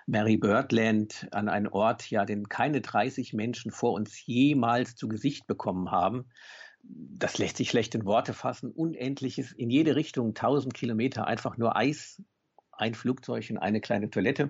[0.06, 5.48] Mary Birdland an einen Ort, ja, den keine 30 Menschen vor uns jemals zu Gesicht
[5.48, 6.26] bekommen haben.
[6.84, 8.72] Das lässt sich schlecht in Worte fassen.
[8.72, 12.22] Unendliches, in jede Richtung 1000 Kilometer einfach nur Eis,
[12.82, 14.50] ein Flugzeug und eine kleine Toilette.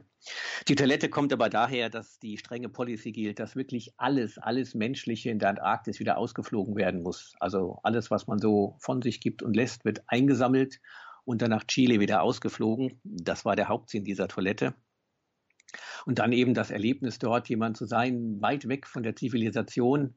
[0.70, 5.30] Die Toilette kommt aber daher, dass die strenge Policy gilt, dass wirklich alles, alles Menschliche
[5.30, 7.36] in der Antarktis wieder ausgeflogen werden muss.
[7.40, 10.80] Also alles, was man so von sich gibt und lässt, wird eingesammelt
[11.26, 13.02] und dann nach Chile wieder ausgeflogen.
[13.04, 14.74] Das war der Hauptsinn dieser Toilette.
[16.06, 20.16] Und dann eben das Erlebnis dort, jemand zu sein, weit weg von der Zivilisation,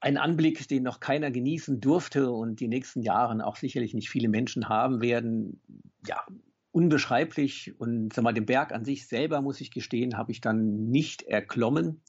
[0.00, 4.28] ein Anblick, den noch keiner genießen durfte und die nächsten Jahre auch sicherlich nicht viele
[4.28, 5.60] Menschen haben werden.
[6.06, 6.24] Ja,
[6.72, 10.90] unbeschreiblich und sag mal, den Berg an sich selber, muss ich gestehen, habe ich dann
[10.90, 12.02] nicht erklommen.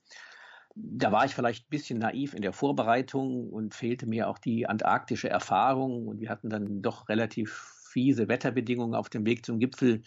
[0.76, 4.68] Da war ich vielleicht ein bisschen naiv in der Vorbereitung und fehlte mir auch die
[4.68, 10.04] antarktische Erfahrung und wir hatten dann doch relativ fiese Wetterbedingungen auf dem Weg zum Gipfel.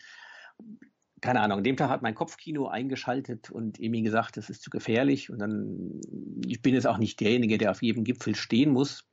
[1.21, 4.71] Keine Ahnung, an dem Tag hat mein Kopfkino eingeschaltet und mir gesagt, das ist zu
[4.71, 6.01] gefährlich und dann,
[6.47, 9.09] ich bin jetzt auch nicht derjenige, der auf jedem Gipfel stehen muss.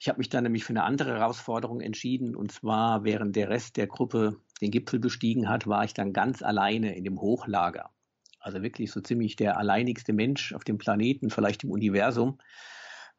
[0.00, 3.76] Ich habe mich dann nämlich für eine andere Herausforderung entschieden und zwar während der Rest
[3.76, 7.90] der Gruppe den Gipfel bestiegen hat, war ich dann ganz alleine in dem Hochlager.
[8.40, 12.38] Also wirklich so ziemlich der alleinigste Mensch auf dem Planeten, vielleicht im Universum.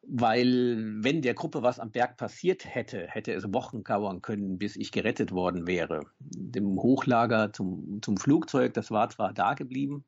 [0.08, 4.76] Weil wenn der Gruppe was am Berg passiert hätte, hätte es Wochen dauern können, bis
[4.76, 6.02] ich gerettet worden wäre.
[6.20, 10.04] Dem Hochlager zum, zum Flugzeug, das war zwar da geblieben,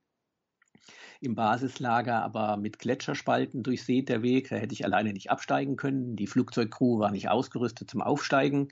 [1.21, 4.51] im Basislager, aber mit Gletscherspalten durchsät der Weg.
[4.51, 6.15] Da hätte ich alleine nicht absteigen können.
[6.15, 8.69] Die Flugzeugcrew war nicht ausgerüstet zum Aufsteigen.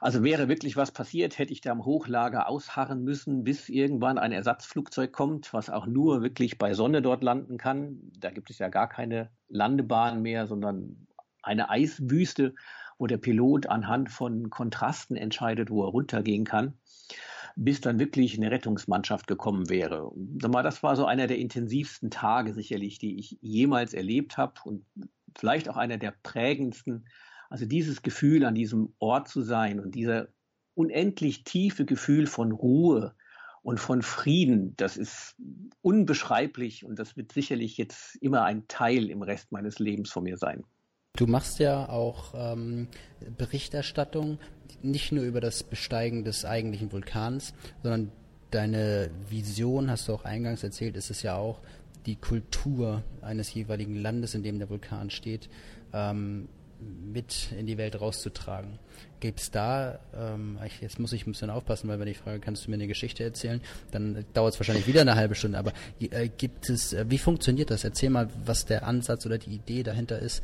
[0.00, 4.32] Also wäre wirklich was passiert, hätte ich da im Hochlager ausharren müssen, bis irgendwann ein
[4.32, 8.12] Ersatzflugzeug kommt, was auch nur wirklich bei Sonne dort landen kann.
[8.18, 11.06] Da gibt es ja gar keine Landebahn mehr, sondern
[11.42, 12.54] eine Eiswüste,
[12.98, 16.74] wo der Pilot anhand von Kontrasten entscheidet, wo er runtergehen kann,
[17.54, 20.10] bis dann wirklich eine Rettungsmannschaft gekommen wäre.
[20.14, 24.84] Das war so einer der intensivsten Tage sicherlich, die ich jemals erlebt habe und
[25.36, 27.06] vielleicht auch einer der prägendsten
[27.50, 30.28] also dieses Gefühl, an diesem Ort zu sein und dieser
[30.74, 33.14] unendlich tiefe Gefühl von Ruhe
[33.62, 35.34] und von Frieden, das ist
[35.82, 40.36] unbeschreiblich und das wird sicherlich jetzt immer ein Teil im Rest meines Lebens von mir
[40.36, 40.64] sein.
[41.16, 42.88] Du machst ja auch ähm,
[43.38, 44.38] Berichterstattung
[44.82, 48.12] nicht nur über das Besteigen des eigentlichen Vulkans, sondern
[48.50, 51.60] deine Vision, hast du auch eingangs erzählt, ist es ja auch
[52.04, 55.48] die Kultur eines jeweiligen Landes, in dem der Vulkan steht,
[55.92, 56.48] ähm,
[56.80, 58.78] mit in die Welt rauszutragen.
[59.20, 62.66] Gibt es da, ähm, jetzt muss ich ein bisschen aufpassen, weil wenn ich frage, kannst
[62.66, 63.60] du mir eine Geschichte erzählen,
[63.90, 67.70] dann dauert es wahrscheinlich wieder eine halbe Stunde, aber äh, gibt es, äh, wie funktioniert
[67.70, 67.84] das?
[67.84, 70.42] Erzähl mal, was der Ansatz oder die Idee dahinter ist,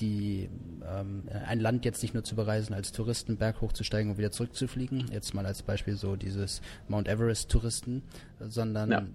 [0.00, 0.48] die,
[0.88, 5.10] ähm, ein Land jetzt nicht nur zu bereisen, als Touristen Berg hochzusteigen und wieder zurückzufliegen,
[5.12, 8.02] jetzt mal als Beispiel so dieses Mount Everest-Touristen,
[8.40, 9.06] sondern ja.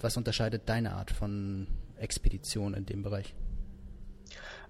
[0.00, 1.66] was unterscheidet deine Art von
[1.98, 3.34] Expedition in dem Bereich?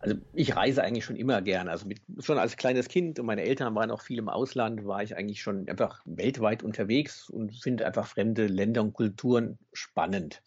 [0.04, 1.70] Also ich reise eigentlich schon immer gerne.
[1.70, 5.02] Also mit, schon als kleines Kind und meine Eltern waren auch viel im Ausland, war
[5.02, 10.42] ich eigentlich schon einfach weltweit unterwegs und finde einfach fremde Länder und Kulturen spannend.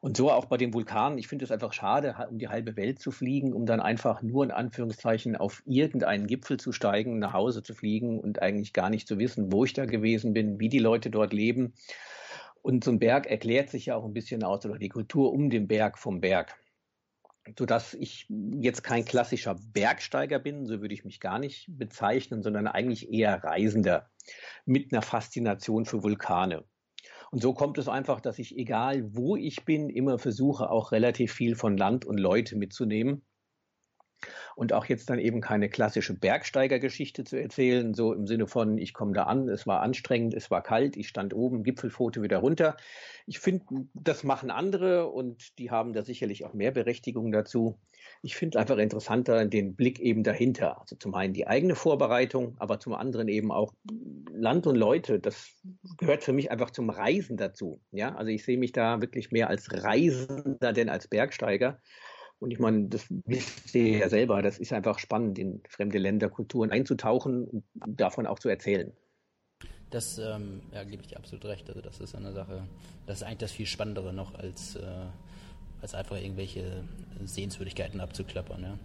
[0.00, 1.16] Und so auch bei den Vulkanen.
[1.16, 4.42] Ich finde es einfach schade, um die halbe Welt zu fliegen, um dann einfach nur
[4.42, 9.06] in Anführungszeichen auf irgendeinen Gipfel zu steigen, nach Hause zu fliegen und eigentlich gar nicht
[9.06, 11.74] zu wissen, wo ich da gewesen bin, wie die Leute dort leben.
[12.62, 15.50] Und so ein Berg erklärt sich ja auch ein bisschen aus, oder die Kultur um
[15.50, 16.56] den Berg vom Berg
[17.58, 22.66] sodass ich jetzt kein klassischer Bergsteiger bin, so würde ich mich gar nicht bezeichnen, sondern
[22.66, 24.10] eigentlich eher Reisender
[24.64, 26.64] mit einer Faszination für Vulkane.
[27.30, 31.32] Und so kommt es einfach, dass ich, egal wo ich bin, immer versuche, auch relativ
[31.32, 33.22] viel von Land und Leute mitzunehmen.
[34.56, 38.94] Und auch jetzt dann eben keine klassische Bergsteigergeschichte zu erzählen, so im Sinne von, ich
[38.94, 42.76] komme da an, es war anstrengend, es war kalt, ich stand oben, Gipfelfoto wieder runter.
[43.26, 47.78] Ich finde, das machen andere und die haben da sicherlich auch mehr Berechtigung dazu.
[48.22, 50.80] Ich finde einfach interessanter den Blick eben dahinter.
[50.80, 53.72] Also zum einen die eigene Vorbereitung, aber zum anderen eben auch
[54.32, 55.20] Land und Leute.
[55.20, 55.54] Das
[55.98, 57.80] gehört für mich einfach zum Reisen dazu.
[57.90, 61.80] Ja, also ich sehe mich da wirklich mehr als Reisender denn als Bergsteiger.
[62.42, 66.28] Und ich meine, das wisst ihr ja selber, das ist einfach spannend, in fremde Länder,
[66.28, 68.92] Kulturen einzutauchen und davon auch zu erzählen.
[69.90, 71.68] Das, ähm, ja, gebe ich dir absolut recht.
[71.68, 72.64] Also das ist eine Sache,
[73.06, 74.80] das ist eigentlich das viel Spannendere noch als, äh,
[75.80, 76.82] als einfach irgendwelche
[77.24, 78.62] Sehenswürdigkeiten abzuklappern.
[78.62, 78.78] Ja.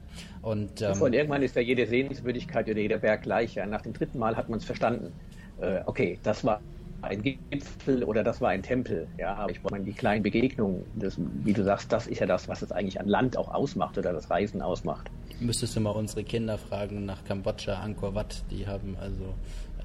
[0.44, 3.56] Und, ähm, und irgendwann ist ja jede Sehenswürdigkeit oder jeder Berg gleich.
[3.56, 3.66] Ja.
[3.66, 5.14] Nach dem dritten Mal hat man es verstanden.
[5.60, 6.62] Äh, okay, das war
[7.02, 9.08] ein Gipfel oder das war ein Tempel.
[9.18, 12.48] Ja, aber ich meine, die kleinen Begegnungen, das, wie du sagst, das ist ja das,
[12.48, 15.10] was es eigentlich an Land auch ausmacht oder das Reisen ausmacht.
[15.40, 19.36] Müsstest du mal unsere Kinder fragen nach Kambodscha, Angkor Wat, die haben also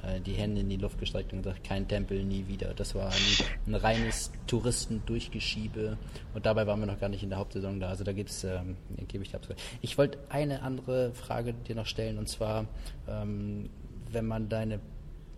[0.03, 2.73] äh, die Hände in die Luft gestreckt und gesagt, kein Tempel, nie wieder.
[2.75, 5.99] Das war ein, ein reines Touristendurchgeschiebe
[6.35, 7.89] und dabei waren wir noch gar nicht in der Hauptsaison da.
[7.89, 8.77] Also da gibt's, ähm,
[9.09, 9.61] gebe ich dir absolut.
[9.83, 12.67] Ich wollte eine andere Frage dir noch stellen und zwar,
[13.07, 13.69] ähm,
[14.11, 14.81] wenn man deine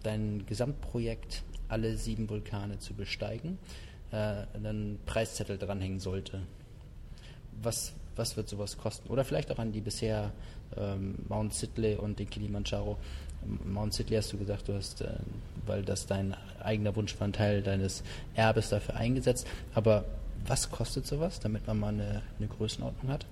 [0.05, 3.59] dein Gesamtprojekt alle sieben Vulkane zu besteigen,
[4.13, 6.43] äh, einen Preiszettel dranhängen sollte.
[7.63, 9.09] Was, was wird sowas kosten?
[9.09, 10.33] Oder vielleicht auch an die bisher
[10.77, 12.99] ähm, Mount Sidley und den Kilimanjaro.
[13.65, 15.15] Mount Sidley hast du gesagt, du hast, äh,
[15.67, 18.03] weil das dein eigener Wunsch war, einen Teil deines
[18.35, 19.47] Erbes dafür eingesetzt.
[19.75, 20.05] Aber
[20.47, 23.27] was kostet sowas, damit man mal eine, eine Größenordnung hat?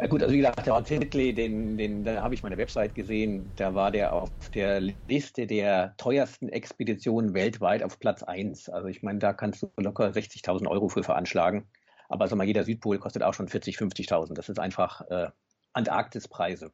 [0.00, 3.52] Ja, gut, also wie gesagt, der Titley, den, den, da habe ich meine Website gesehen,
[3.56, 8.70] da war der auf der Liste der teuersten Expeditionen weltweit auf Platz 1.
[8.70, 11.68] Also ich meine, da kannst du locker 60.000 Euro für veranschlagen.
[12.08, 14.32] Aber sag mal, jeder Südpol kostet auch schon 40, 50.000.
[14.32, 15.28] Das ist einfach äh,
[15.74, 16.70] Antarktispreise.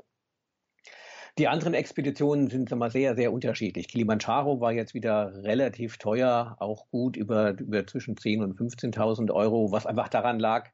[1.37, 3.89] Die anderen Expeditionen sind mal, sehr, sehr unterschiedlich.
[3.89, 9.73] Kilimanjaro war jetzt wieder relativ teuer, auch gut über, über zwischen 10.000 und 15.000 Euro,
[9.73, 10.71] was einfach daran lag,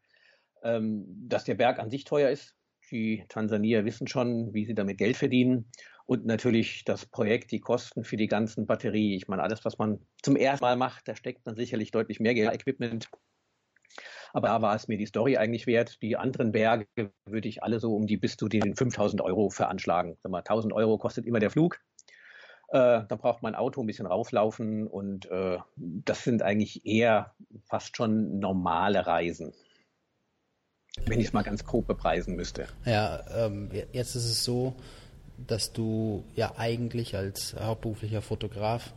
[0.62, 2.54] ähm, dass der Berg an sich teuer ist.
[2.90, 5.70] Die Tansanier wissen schon, wie sie damit Geld verdienen.
[6.04, 9.16] Und natürlich das Projekt, die Kosten für die ganzen Batterie.
[9.16, 12.34] Ich meine, alles, was man zum ersten Mal macht, da steckt dann sicherlich deutlich mehr
[12.34, 13.08] Geld Equipment.
[14.32, 16.02] Aber da war es mir die Story eigentlich wert.
[16.02, 16.86] Die anderen Berge
[17.24, 20.16] würde ich alle so um die bis zu den 5000 Euro veranschlagen.
[20.20, 21.78] Sag mal, 1000 Euro kostet immer der Flug.
[22.68, 27.34] Äh, da braucht man ein Auto, ein bisschen rauflaufen und äh, das sind eigentlich eher
[27.64, 29.52] fast schon normale Reisen
[31.06, 32.66] wenn ich es mal ganz grob bepreisen müsste.
[32.84, 34.74] Ja, ähm, jetzt ist es so,
[35.46, 38.92] dass du ja eigentlich als hauptberuflicher Fotograf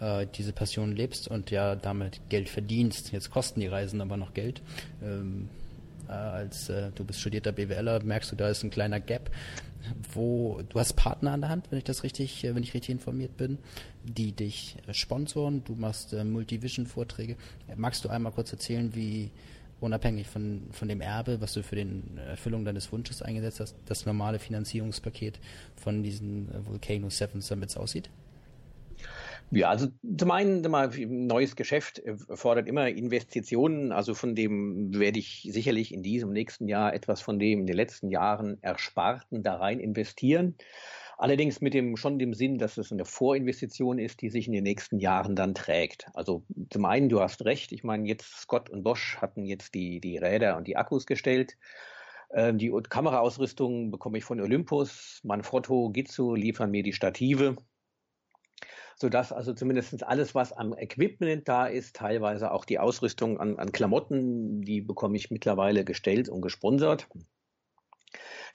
[0.00, 3.12] äh, diese Passion lebst und ja damit Geld verdienst.
[3.12, 4.60] Jetzt kosten die Reisen aber noch Geld.
[5.02, 5.48] Ähm,
[6.08, 9.30] äh, als äh, du bist studierter BWLer, merkst du, da ist ein kleiner Gap,
[10.12, 12.90] wo du hast Partner an der Hand, wenn ich das richtig, äh, wenn ich richtig
[12.90, 13.58] informiert bin,
[14.04, 15.64] die dich äh, sponsoren.
[15.64, 17.36] Du machst äh, Multivision-Vorträge.
[17.76, 19.30] Magst du einmal kurz erzählen, wie
[19.80, 21.86] unabhängig von, von dem Erbe, was du für die
[22.26, 25.38] Erfüllung deines Wunsches eingesetzt hast, das normale Finanzierungspaket
[25.76, 28.10] von diesen äh, Volcano Seven Summits aussieht?
[29.50, 30.62] Ja, also zum einen
[31.26, 32.02] neues Geschäft
[32.34, 33.92] fordert immer Investitionen.
[33.92, 37.76] Also von dem werde ich sicherlich in diesem nächsten Jahr etwas von dem in den
[37.76, 40.56] letzten Jahren Ersparten da rein investieren.
[41.18, 44.64] Allerdings mit dem schon dem Sinn, dass es eine Vorinvestition ist, die sich in den
[44.64, 46.08] nächsten Jahren dann trägt.
[46.14, 50.00] Also zum einen, du hast recht, ich meine, jetzt Scott und Bosch hatten jetzt die,
[50.00, 51.56] die Räder und die Akkus gestellt.
[52.34, 55.20] Ähm, die Kameraausrüstung bekomme ich von Olympus.
[55.24, 57.56] Manfrotto, Gizzo liefern mir die Stative
[58.98, 63.70] sodass also zumindest alles, was am Equipment da ist, teilweise auch die Ausrüstung an, an
[63.70, 67.06] Klamotten, die bekomme ich mittlerweile gestellt und gesponsert.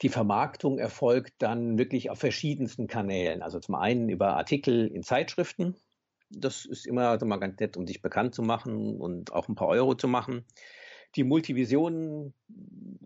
[0.00, 3.42] Die Vermarktung erfolgt dann wirklich auf verschiedensten Kanälen.
[3.42, 5.76] Also zum einen über Artikel in Zeitschriften.
[6.30, 9.54] Das ist immer also mal ganz nett, um sich bekannt zu machen und auch ein
[9.54, 10.46] paar Euro zu machen.
[11.14, 12.32] Die Multivisionen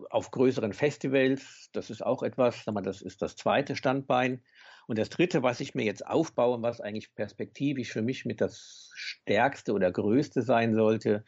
[0.09, 4.41] auf größeren Festivals, das ist auch etwas, das ist das zweite Standbein.
[4.87, 8.89] Und das dritte, was ich mir jetzt aufbaue, was eigentlich perspektivisch für mich mit das
[8.95, 11.25] stärkste oder größte sein sollte,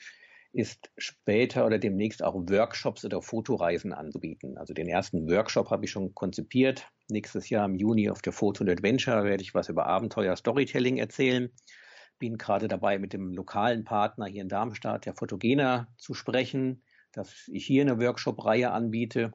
[0.52, 4.58] ist später oder demnächst auch Workshops oder Fotoreisen anzubieten.
[4.58, 6.88] Also den ersten Workshop habe ich schon konzipiert.
[7.10, 11.52] Nächstes Jahr im Juni auf der Photo Adventure werde ich was über Abenteuer Storytelling erzählen.
[12.18, 17.48] Bin gerade dabei, mit dem lokalen Partner hier in Darmstadt, der Fotogena, zu sprechen, dass
[17.48, 19.32] ich hier eine Workshop-Reihe anbiete.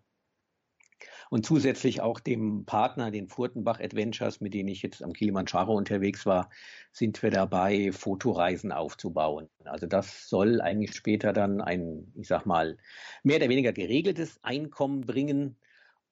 [1.30, 6.26] Und zusätzlich auch dem Partner, den Furtenbach Adventures, mit denen ich jetzt am Kilimanjaro unterwegs
[6.26, 6.50] war,
[6.92, 9.48] sind wir dabei, Fotoreisen aufzubauen.
[9.64, 12.76] Also das soll eigentlich später dann ein, ich sag mal,
[13.22, 15.56] mehr oder weniger geregeltes Einkommen bringen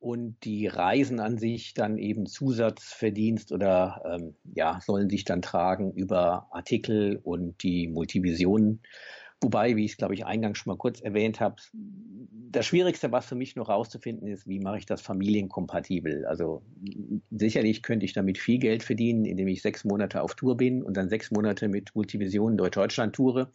[0.03, 5.93] und die Reisen an sich dann eben Zusatzverdienst oder ähm, ja, sollen sich dann tragen
[5.93, 8.83] über Artikel und die Multivisionen.
[9.41, 11.57] Wobei, wie ich es, glaube ich, eingangs schon mal kurz erwähnt habe,
[12.53, 16.27] das Schwierigste, was für mich noch rauszufinden ist, wie mache ich das familienkompatibel?
[16.27, 16.63] Also
[17.31, 20.97] sicherlich könnte ich damit viel Geld verdienen, indem ich sechs Monate auf Tour bin und
[20.97, 23.53] dann sechs Monate mit Multivisionen Deutsch-Deutschland toure.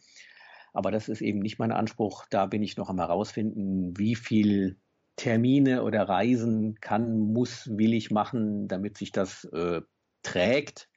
[0.72, 2.26] Aber das ist eben nicht mein Anspruch.
[2.28, 4.76] Da bin ich noch am herausfinden, wie viel
[5.16, 9.80] Termine oder Reisen kann, muss, will ich machen, damit sich das äh,
[10.22, 10.88] trägt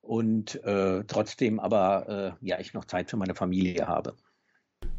[0.00, 4.16] und äh, trotzdem aber äh, ja ich noch Zeit für meine Familie habe.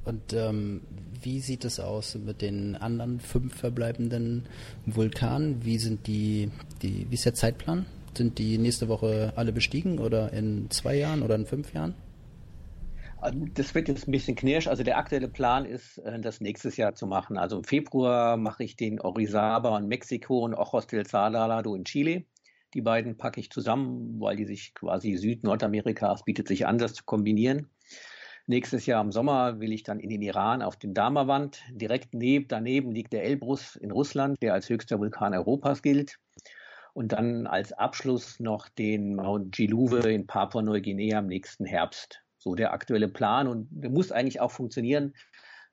[0.06, 0.82] Und ähm,
[1.22, 4.46] wie sieht es aus mit den anderen fünf verbleibenden
[4.86, 5.66] Vulkanen?
[5.66, 7.86] Wie sind die, die, wie ist der Zeitplan?
[8.16, 11.94] Sind die nächste Woche alle bestiegen oder in zwei Jahren oder in fünf Jahren?
[13.54, 14.68] Das wird jetzt ein bisschen knirsch.
[14.68, 17.38] Also der aktuelle Plan ist, äh, das nächstes Jahr zu machen.
[17.38, 22.24] Also im Februar mache ich den Orizaba in Mexiko und Ojos del Salado in Chile.
[22.74, 27.04] Die beiden packe ich zusammen, weil die sich quasi Süd-Nordamerikas bietet sich an, das zu
[27.04, 27.68] kombinieren.
[28.50, 31.62] Nächstes Jahr im Sommer will ich dann in den Iran auf den Damawand.
[31.70, 36.18] Direkt neben, daneben liegt der Elbrus in Russland, der als höchster Vulkan Europas gilt.
[36.94, 42.24] Und dann als Abschluss noch den Mount Giluwe in Papua-Neuguinea im nächsten Herbst.
[42.40, 45.14] So der aktuelle Plan und der muss eigentlich auch funktionieren,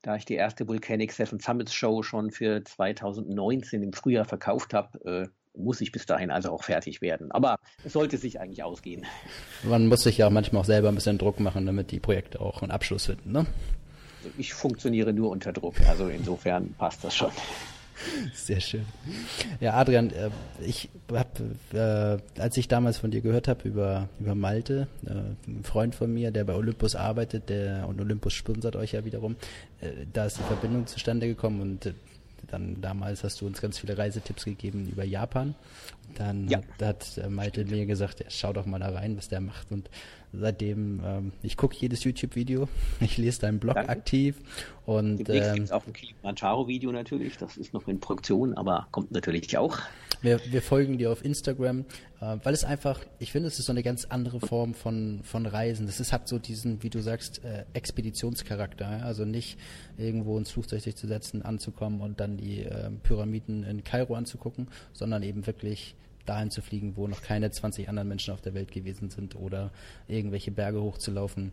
[0.03, 5.31] da ich die erste Volcanic Seven Summits Show schon für 2019 im Frühjahr verkauft habe.
[5.57, 7.33] Muss ich bis dahin also auch fertig werden.
[7.33, 9.05] Aber es sollte sich eigentlich ausgehen.
[9.63, 12.63] Man muss sich ja manchmal auch selber ein bisschen Druck machen, damit die Projekte auch
[12.63, 13.47] einen Abschluss finden, ne?
[14.39, 17.31] Ich funktioniere nur unter Druck, also insofern passt das schon.
[18.35, 18.85] Sehr schön.
[19.61, 20.31] Ja, Adrian, äh,
[20.65, 25.11] ich habe, äh, als ich damals von dir gehört habe über, über Malte, äh,
[25.51, 29.37] ein Freund von mir, der bei Olympus arbeitet, der und Olympus sponsert euch ja wiederum,
[30.13, 31.95] da ist die Verbindung zustande gekommen und
[32.49, 35.55] dann damals hast du uns ganz viele Reisetipps gegeben über Japan.
[36.15, 36.61] Dann ja.
[36.81, 39.71] hat, hat Malte mir gesagt, ja, schau doch mal da rein, was der macht.
[39.73, 39.91] Und
[40.33, 42.69] seitdem, ähm, ich gucke jedes YouTube-Video,
[43.01, 43.91] ich lese deinen Blog Danke.
[43.91, 44.37] aktiv
[44.85, 49.13] und ähm, gibt es auch ein Kilimanjaro-Video natürlich, das ist noch in Produktion, aber kommt
[49.13, 49.79] natürlich auch.
[50.23, 51.85] Wir, wir folgen dir auf Instagram,
[52.21, 55.47] äh, weil es einfach, ich finde, es ist so eine ganz andere Form von, von
[55.47, 55.87] Reisen.
[55.87, 58.99] Das ist, hat so diesen, wie du sagst, äh, Expeditionscharakter.
[58.99, 59.05] Ja?
[59.05, 59.59] Also nicht
[59.99, 64.69] irgendwo ins Flugzeug sich zu setzen, anzukommen und dann die äh, Pyramiden in Kairo anzugucken,
[64.93, 68.71] sondern eben wirklich dahin zu fliegen, wo noch keine 20 anderen Menschen auf der Welt
[68.71, 69.71] gewesen sind oder
[70.09, 71.53] irgendwelche Berge hochzulaufen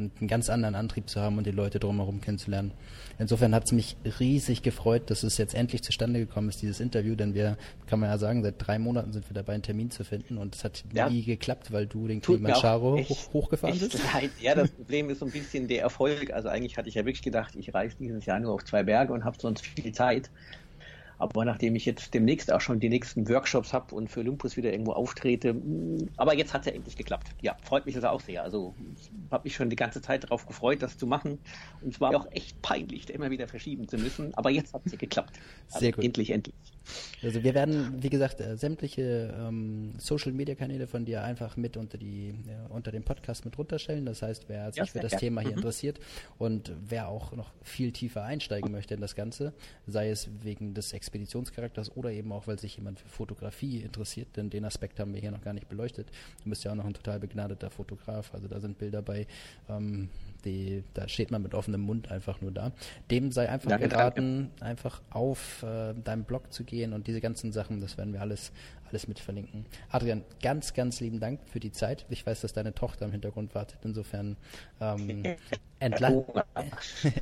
[0.00, 2.72] und einen ganz anderen Antrieb zu haben und die Leute drumherum kennenzulernen.
[3.18, 7.14] Insofern hat es mich riesig gefreut, dass es jetzt endlich zustande gekommen ist, dieses Interview,
[7.14, 10.02] denn wir, kann man ja sagen, seit drei Monaten sind wir dabei, einen Termin zu
[10.04, 11.08] finden und es hat ja.
[11.08, 14.00] nie geklappt, weil du den Kilimanjaro hoch, hochgefahren bist.
[14.12, 14.30] Leid.
[14.40, 16.32] Ja, das Problem ist so ein bisschen der Erfolg.
[16.32, 19.12] Also eigentlich hatte ich ja wirklich gedacht, ich reise dieses Jahr nur auf zwei Berge
[19.12, 20.30] und habe sonst viel Zeit.
[21.20, 24.72] Aber nachdem ich jetzt demnächst auch schon die nächsten Workshops habe und für Olympus wieder
[24.72, 27.28] irgendwo auftrete, mm, aber jetzt hat es ja endlich geklappt.
[27.42, 28.42] Ja, freut mich das auch sehr.
[28.42, 31.38] Also ich habe mich schon die ganze Zeit darauf gefreut, das zu machen.
[31.82, 34.32] Und es war auch echt peinlich, da immer wieder verschieben zu müssen.
[34.34, 35.38] Aber jetzt hat es ja geklappt.
[35.66, 36.04] Also sehr gut.
[36.04, 36.54] Endlich, endlich.
[37.22, 41.76] Also wir werden, wie gesagt, äh, sämtliche ähm, Social Media Kanäle von dir einfach mit
[41.76, 44.06] unter die ja, unter dem Podcast mit runterstellen.
[44.06, 45.20] Das heißt, wer sich ja, für das gern.
[45.20, 45.58] Thema hier mhm.
[45.58, 46.00] interessiert
[46.38, 49.52] und wer auch noch viel tiefer einsteigen möchte in das Ganze,
[49.86, 54.50] sei es wegen des Expeditionscharakters oder eben auch, weil sich jemand für Fotografie interessiert, denn
[54.50, 56.08] den Aspekt haben wir hier noch gar nicht beleuchtet.
[56.42, 59.26] Du bist ja auch noch ein total begnadeter Fotograf, also da sind Bilder bei,
[59.68, 60.08] ähm,
[60.42, 62.72] die, da steht man mit offenem Mund einfach nur da.
[63.10, 64.64] Dem sei einfach danke, geraten, danke.
[64.64, 68.52] einfach auf äh, deinem Blog zu gehen und diese ganzen Sachen, das werden wir alles,
[68.90, 69.66] alles mit verlinken.
[69.88, 72.06] Adrian, ganz, ganz lieben Dank für die Zeit.
[72.08, 73.78] Ich weiß, dass deine Tochter im Hintergrund wartet.
[73.84, 74.36] Insofern
[74.80, 75.24] ähm,
[75.78, 76.24] entla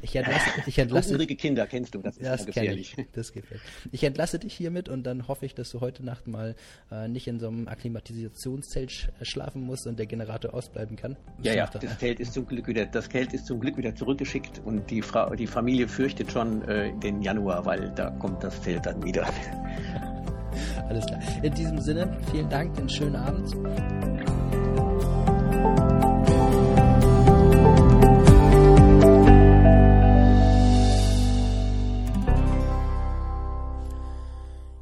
[0.03, 2.95] ich entlasse, ich entlasse Unruhige Kinder kennst du, das ist das gefährlich.
[2.97, 3.61] Ich, das gefällt.
[3.93, 6.57] Ich entlasse dich hiermit und dann hoffe ich, dass du heute Nacht mal
[6.91, 11.17] äh, nicht in so einem Akklimatisationszelt sch schlafen musst und der Generator ausbleiben kann.
[11.43, 14.61] Ja, ja, das Zelt ist zum Glück wieder, das Zelt ist zum Glück wieder zurückgeschickt
[14.65, 18.87] und die, Frau, die Familie fürchtet schon äh, den Januar, weil da kommt das Zelt
[18.87, 19.29] dann wieder.
[20.89, 21.21] Alles klar.
[21.43, 23.55] In diesem Sinne, vielen Dank, einen schönen Abend.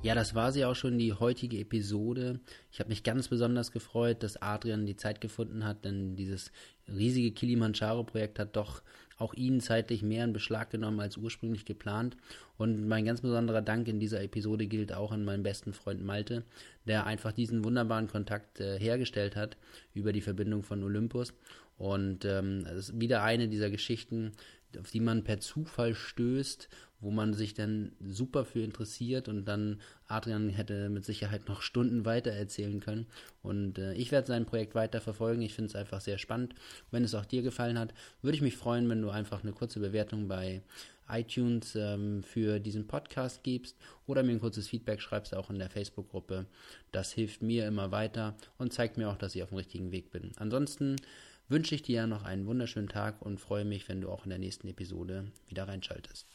[0.06, 2.38] Ja, das war sie auch schon, die heutige Episode.
[2.70, 6.52] Ich habe mich ganz besonders gefreut, dass Adrian die Zeit gefunden hat, denn dieses
[6.86, 8.82] riesige Kilimanjaro-Projekt hat doch
[9.18, 12.16] auch ihn zeitlich mehr in Beschlag genommen als ursprünglich geplant.
[12.58, 16.44] Und mein ganz besonderer Dank in dieser Episode gilt auch an meinen besten Freund Malte,
[16.86, 19.56] der einfach diesen wunderbaren Kontakt äh, hergestellt hat
[19.94, 21.32] über die Verbindung von Olympus.
[21.78, 24.32] Und ähm, es ist wieder eine dieser Geschichten,
[24.78, 26.68] auf die man per Zufall stößt,
[27.00, 32.04] wo man sich dann super für interessiert und dann Adrian hätte mit Sicherheit noch Stunden
[32.04, 33.06] weiter erzählen können.
[33.42, 35.42] Und äh, ich werde sein Projekt weiter verfolgen.
[35.42, 36.54] Ich finde es einfach sehr spannend.
[36.90, 37.92] Wenn es auch dir gefallen hat,
[38.22, 40.62] würde ich mich freuen, wenn du einfach eine kurze Bewertung bei
[41.08, 43.76] iTunes ähm, für diesen Podcast gibst
[44.06, 46.46] oder mir ein kurzes Feedback schreibst, auch in der Facebook-Gruppe.
[46.92, 50.10] Das hilft mir immer weiter und zeigt mir auch, dass ich auf dem richtigen Weg
[50.10, 50.32] bin.
[50.36, 50.96] Ansonsten
[51.48, 54.38] wünsche ich dir noch einen wunderschönen Tag und freue mich, wenn du auch in der
[54.38, 56.26] nächsten Episode wieder reinschaltest.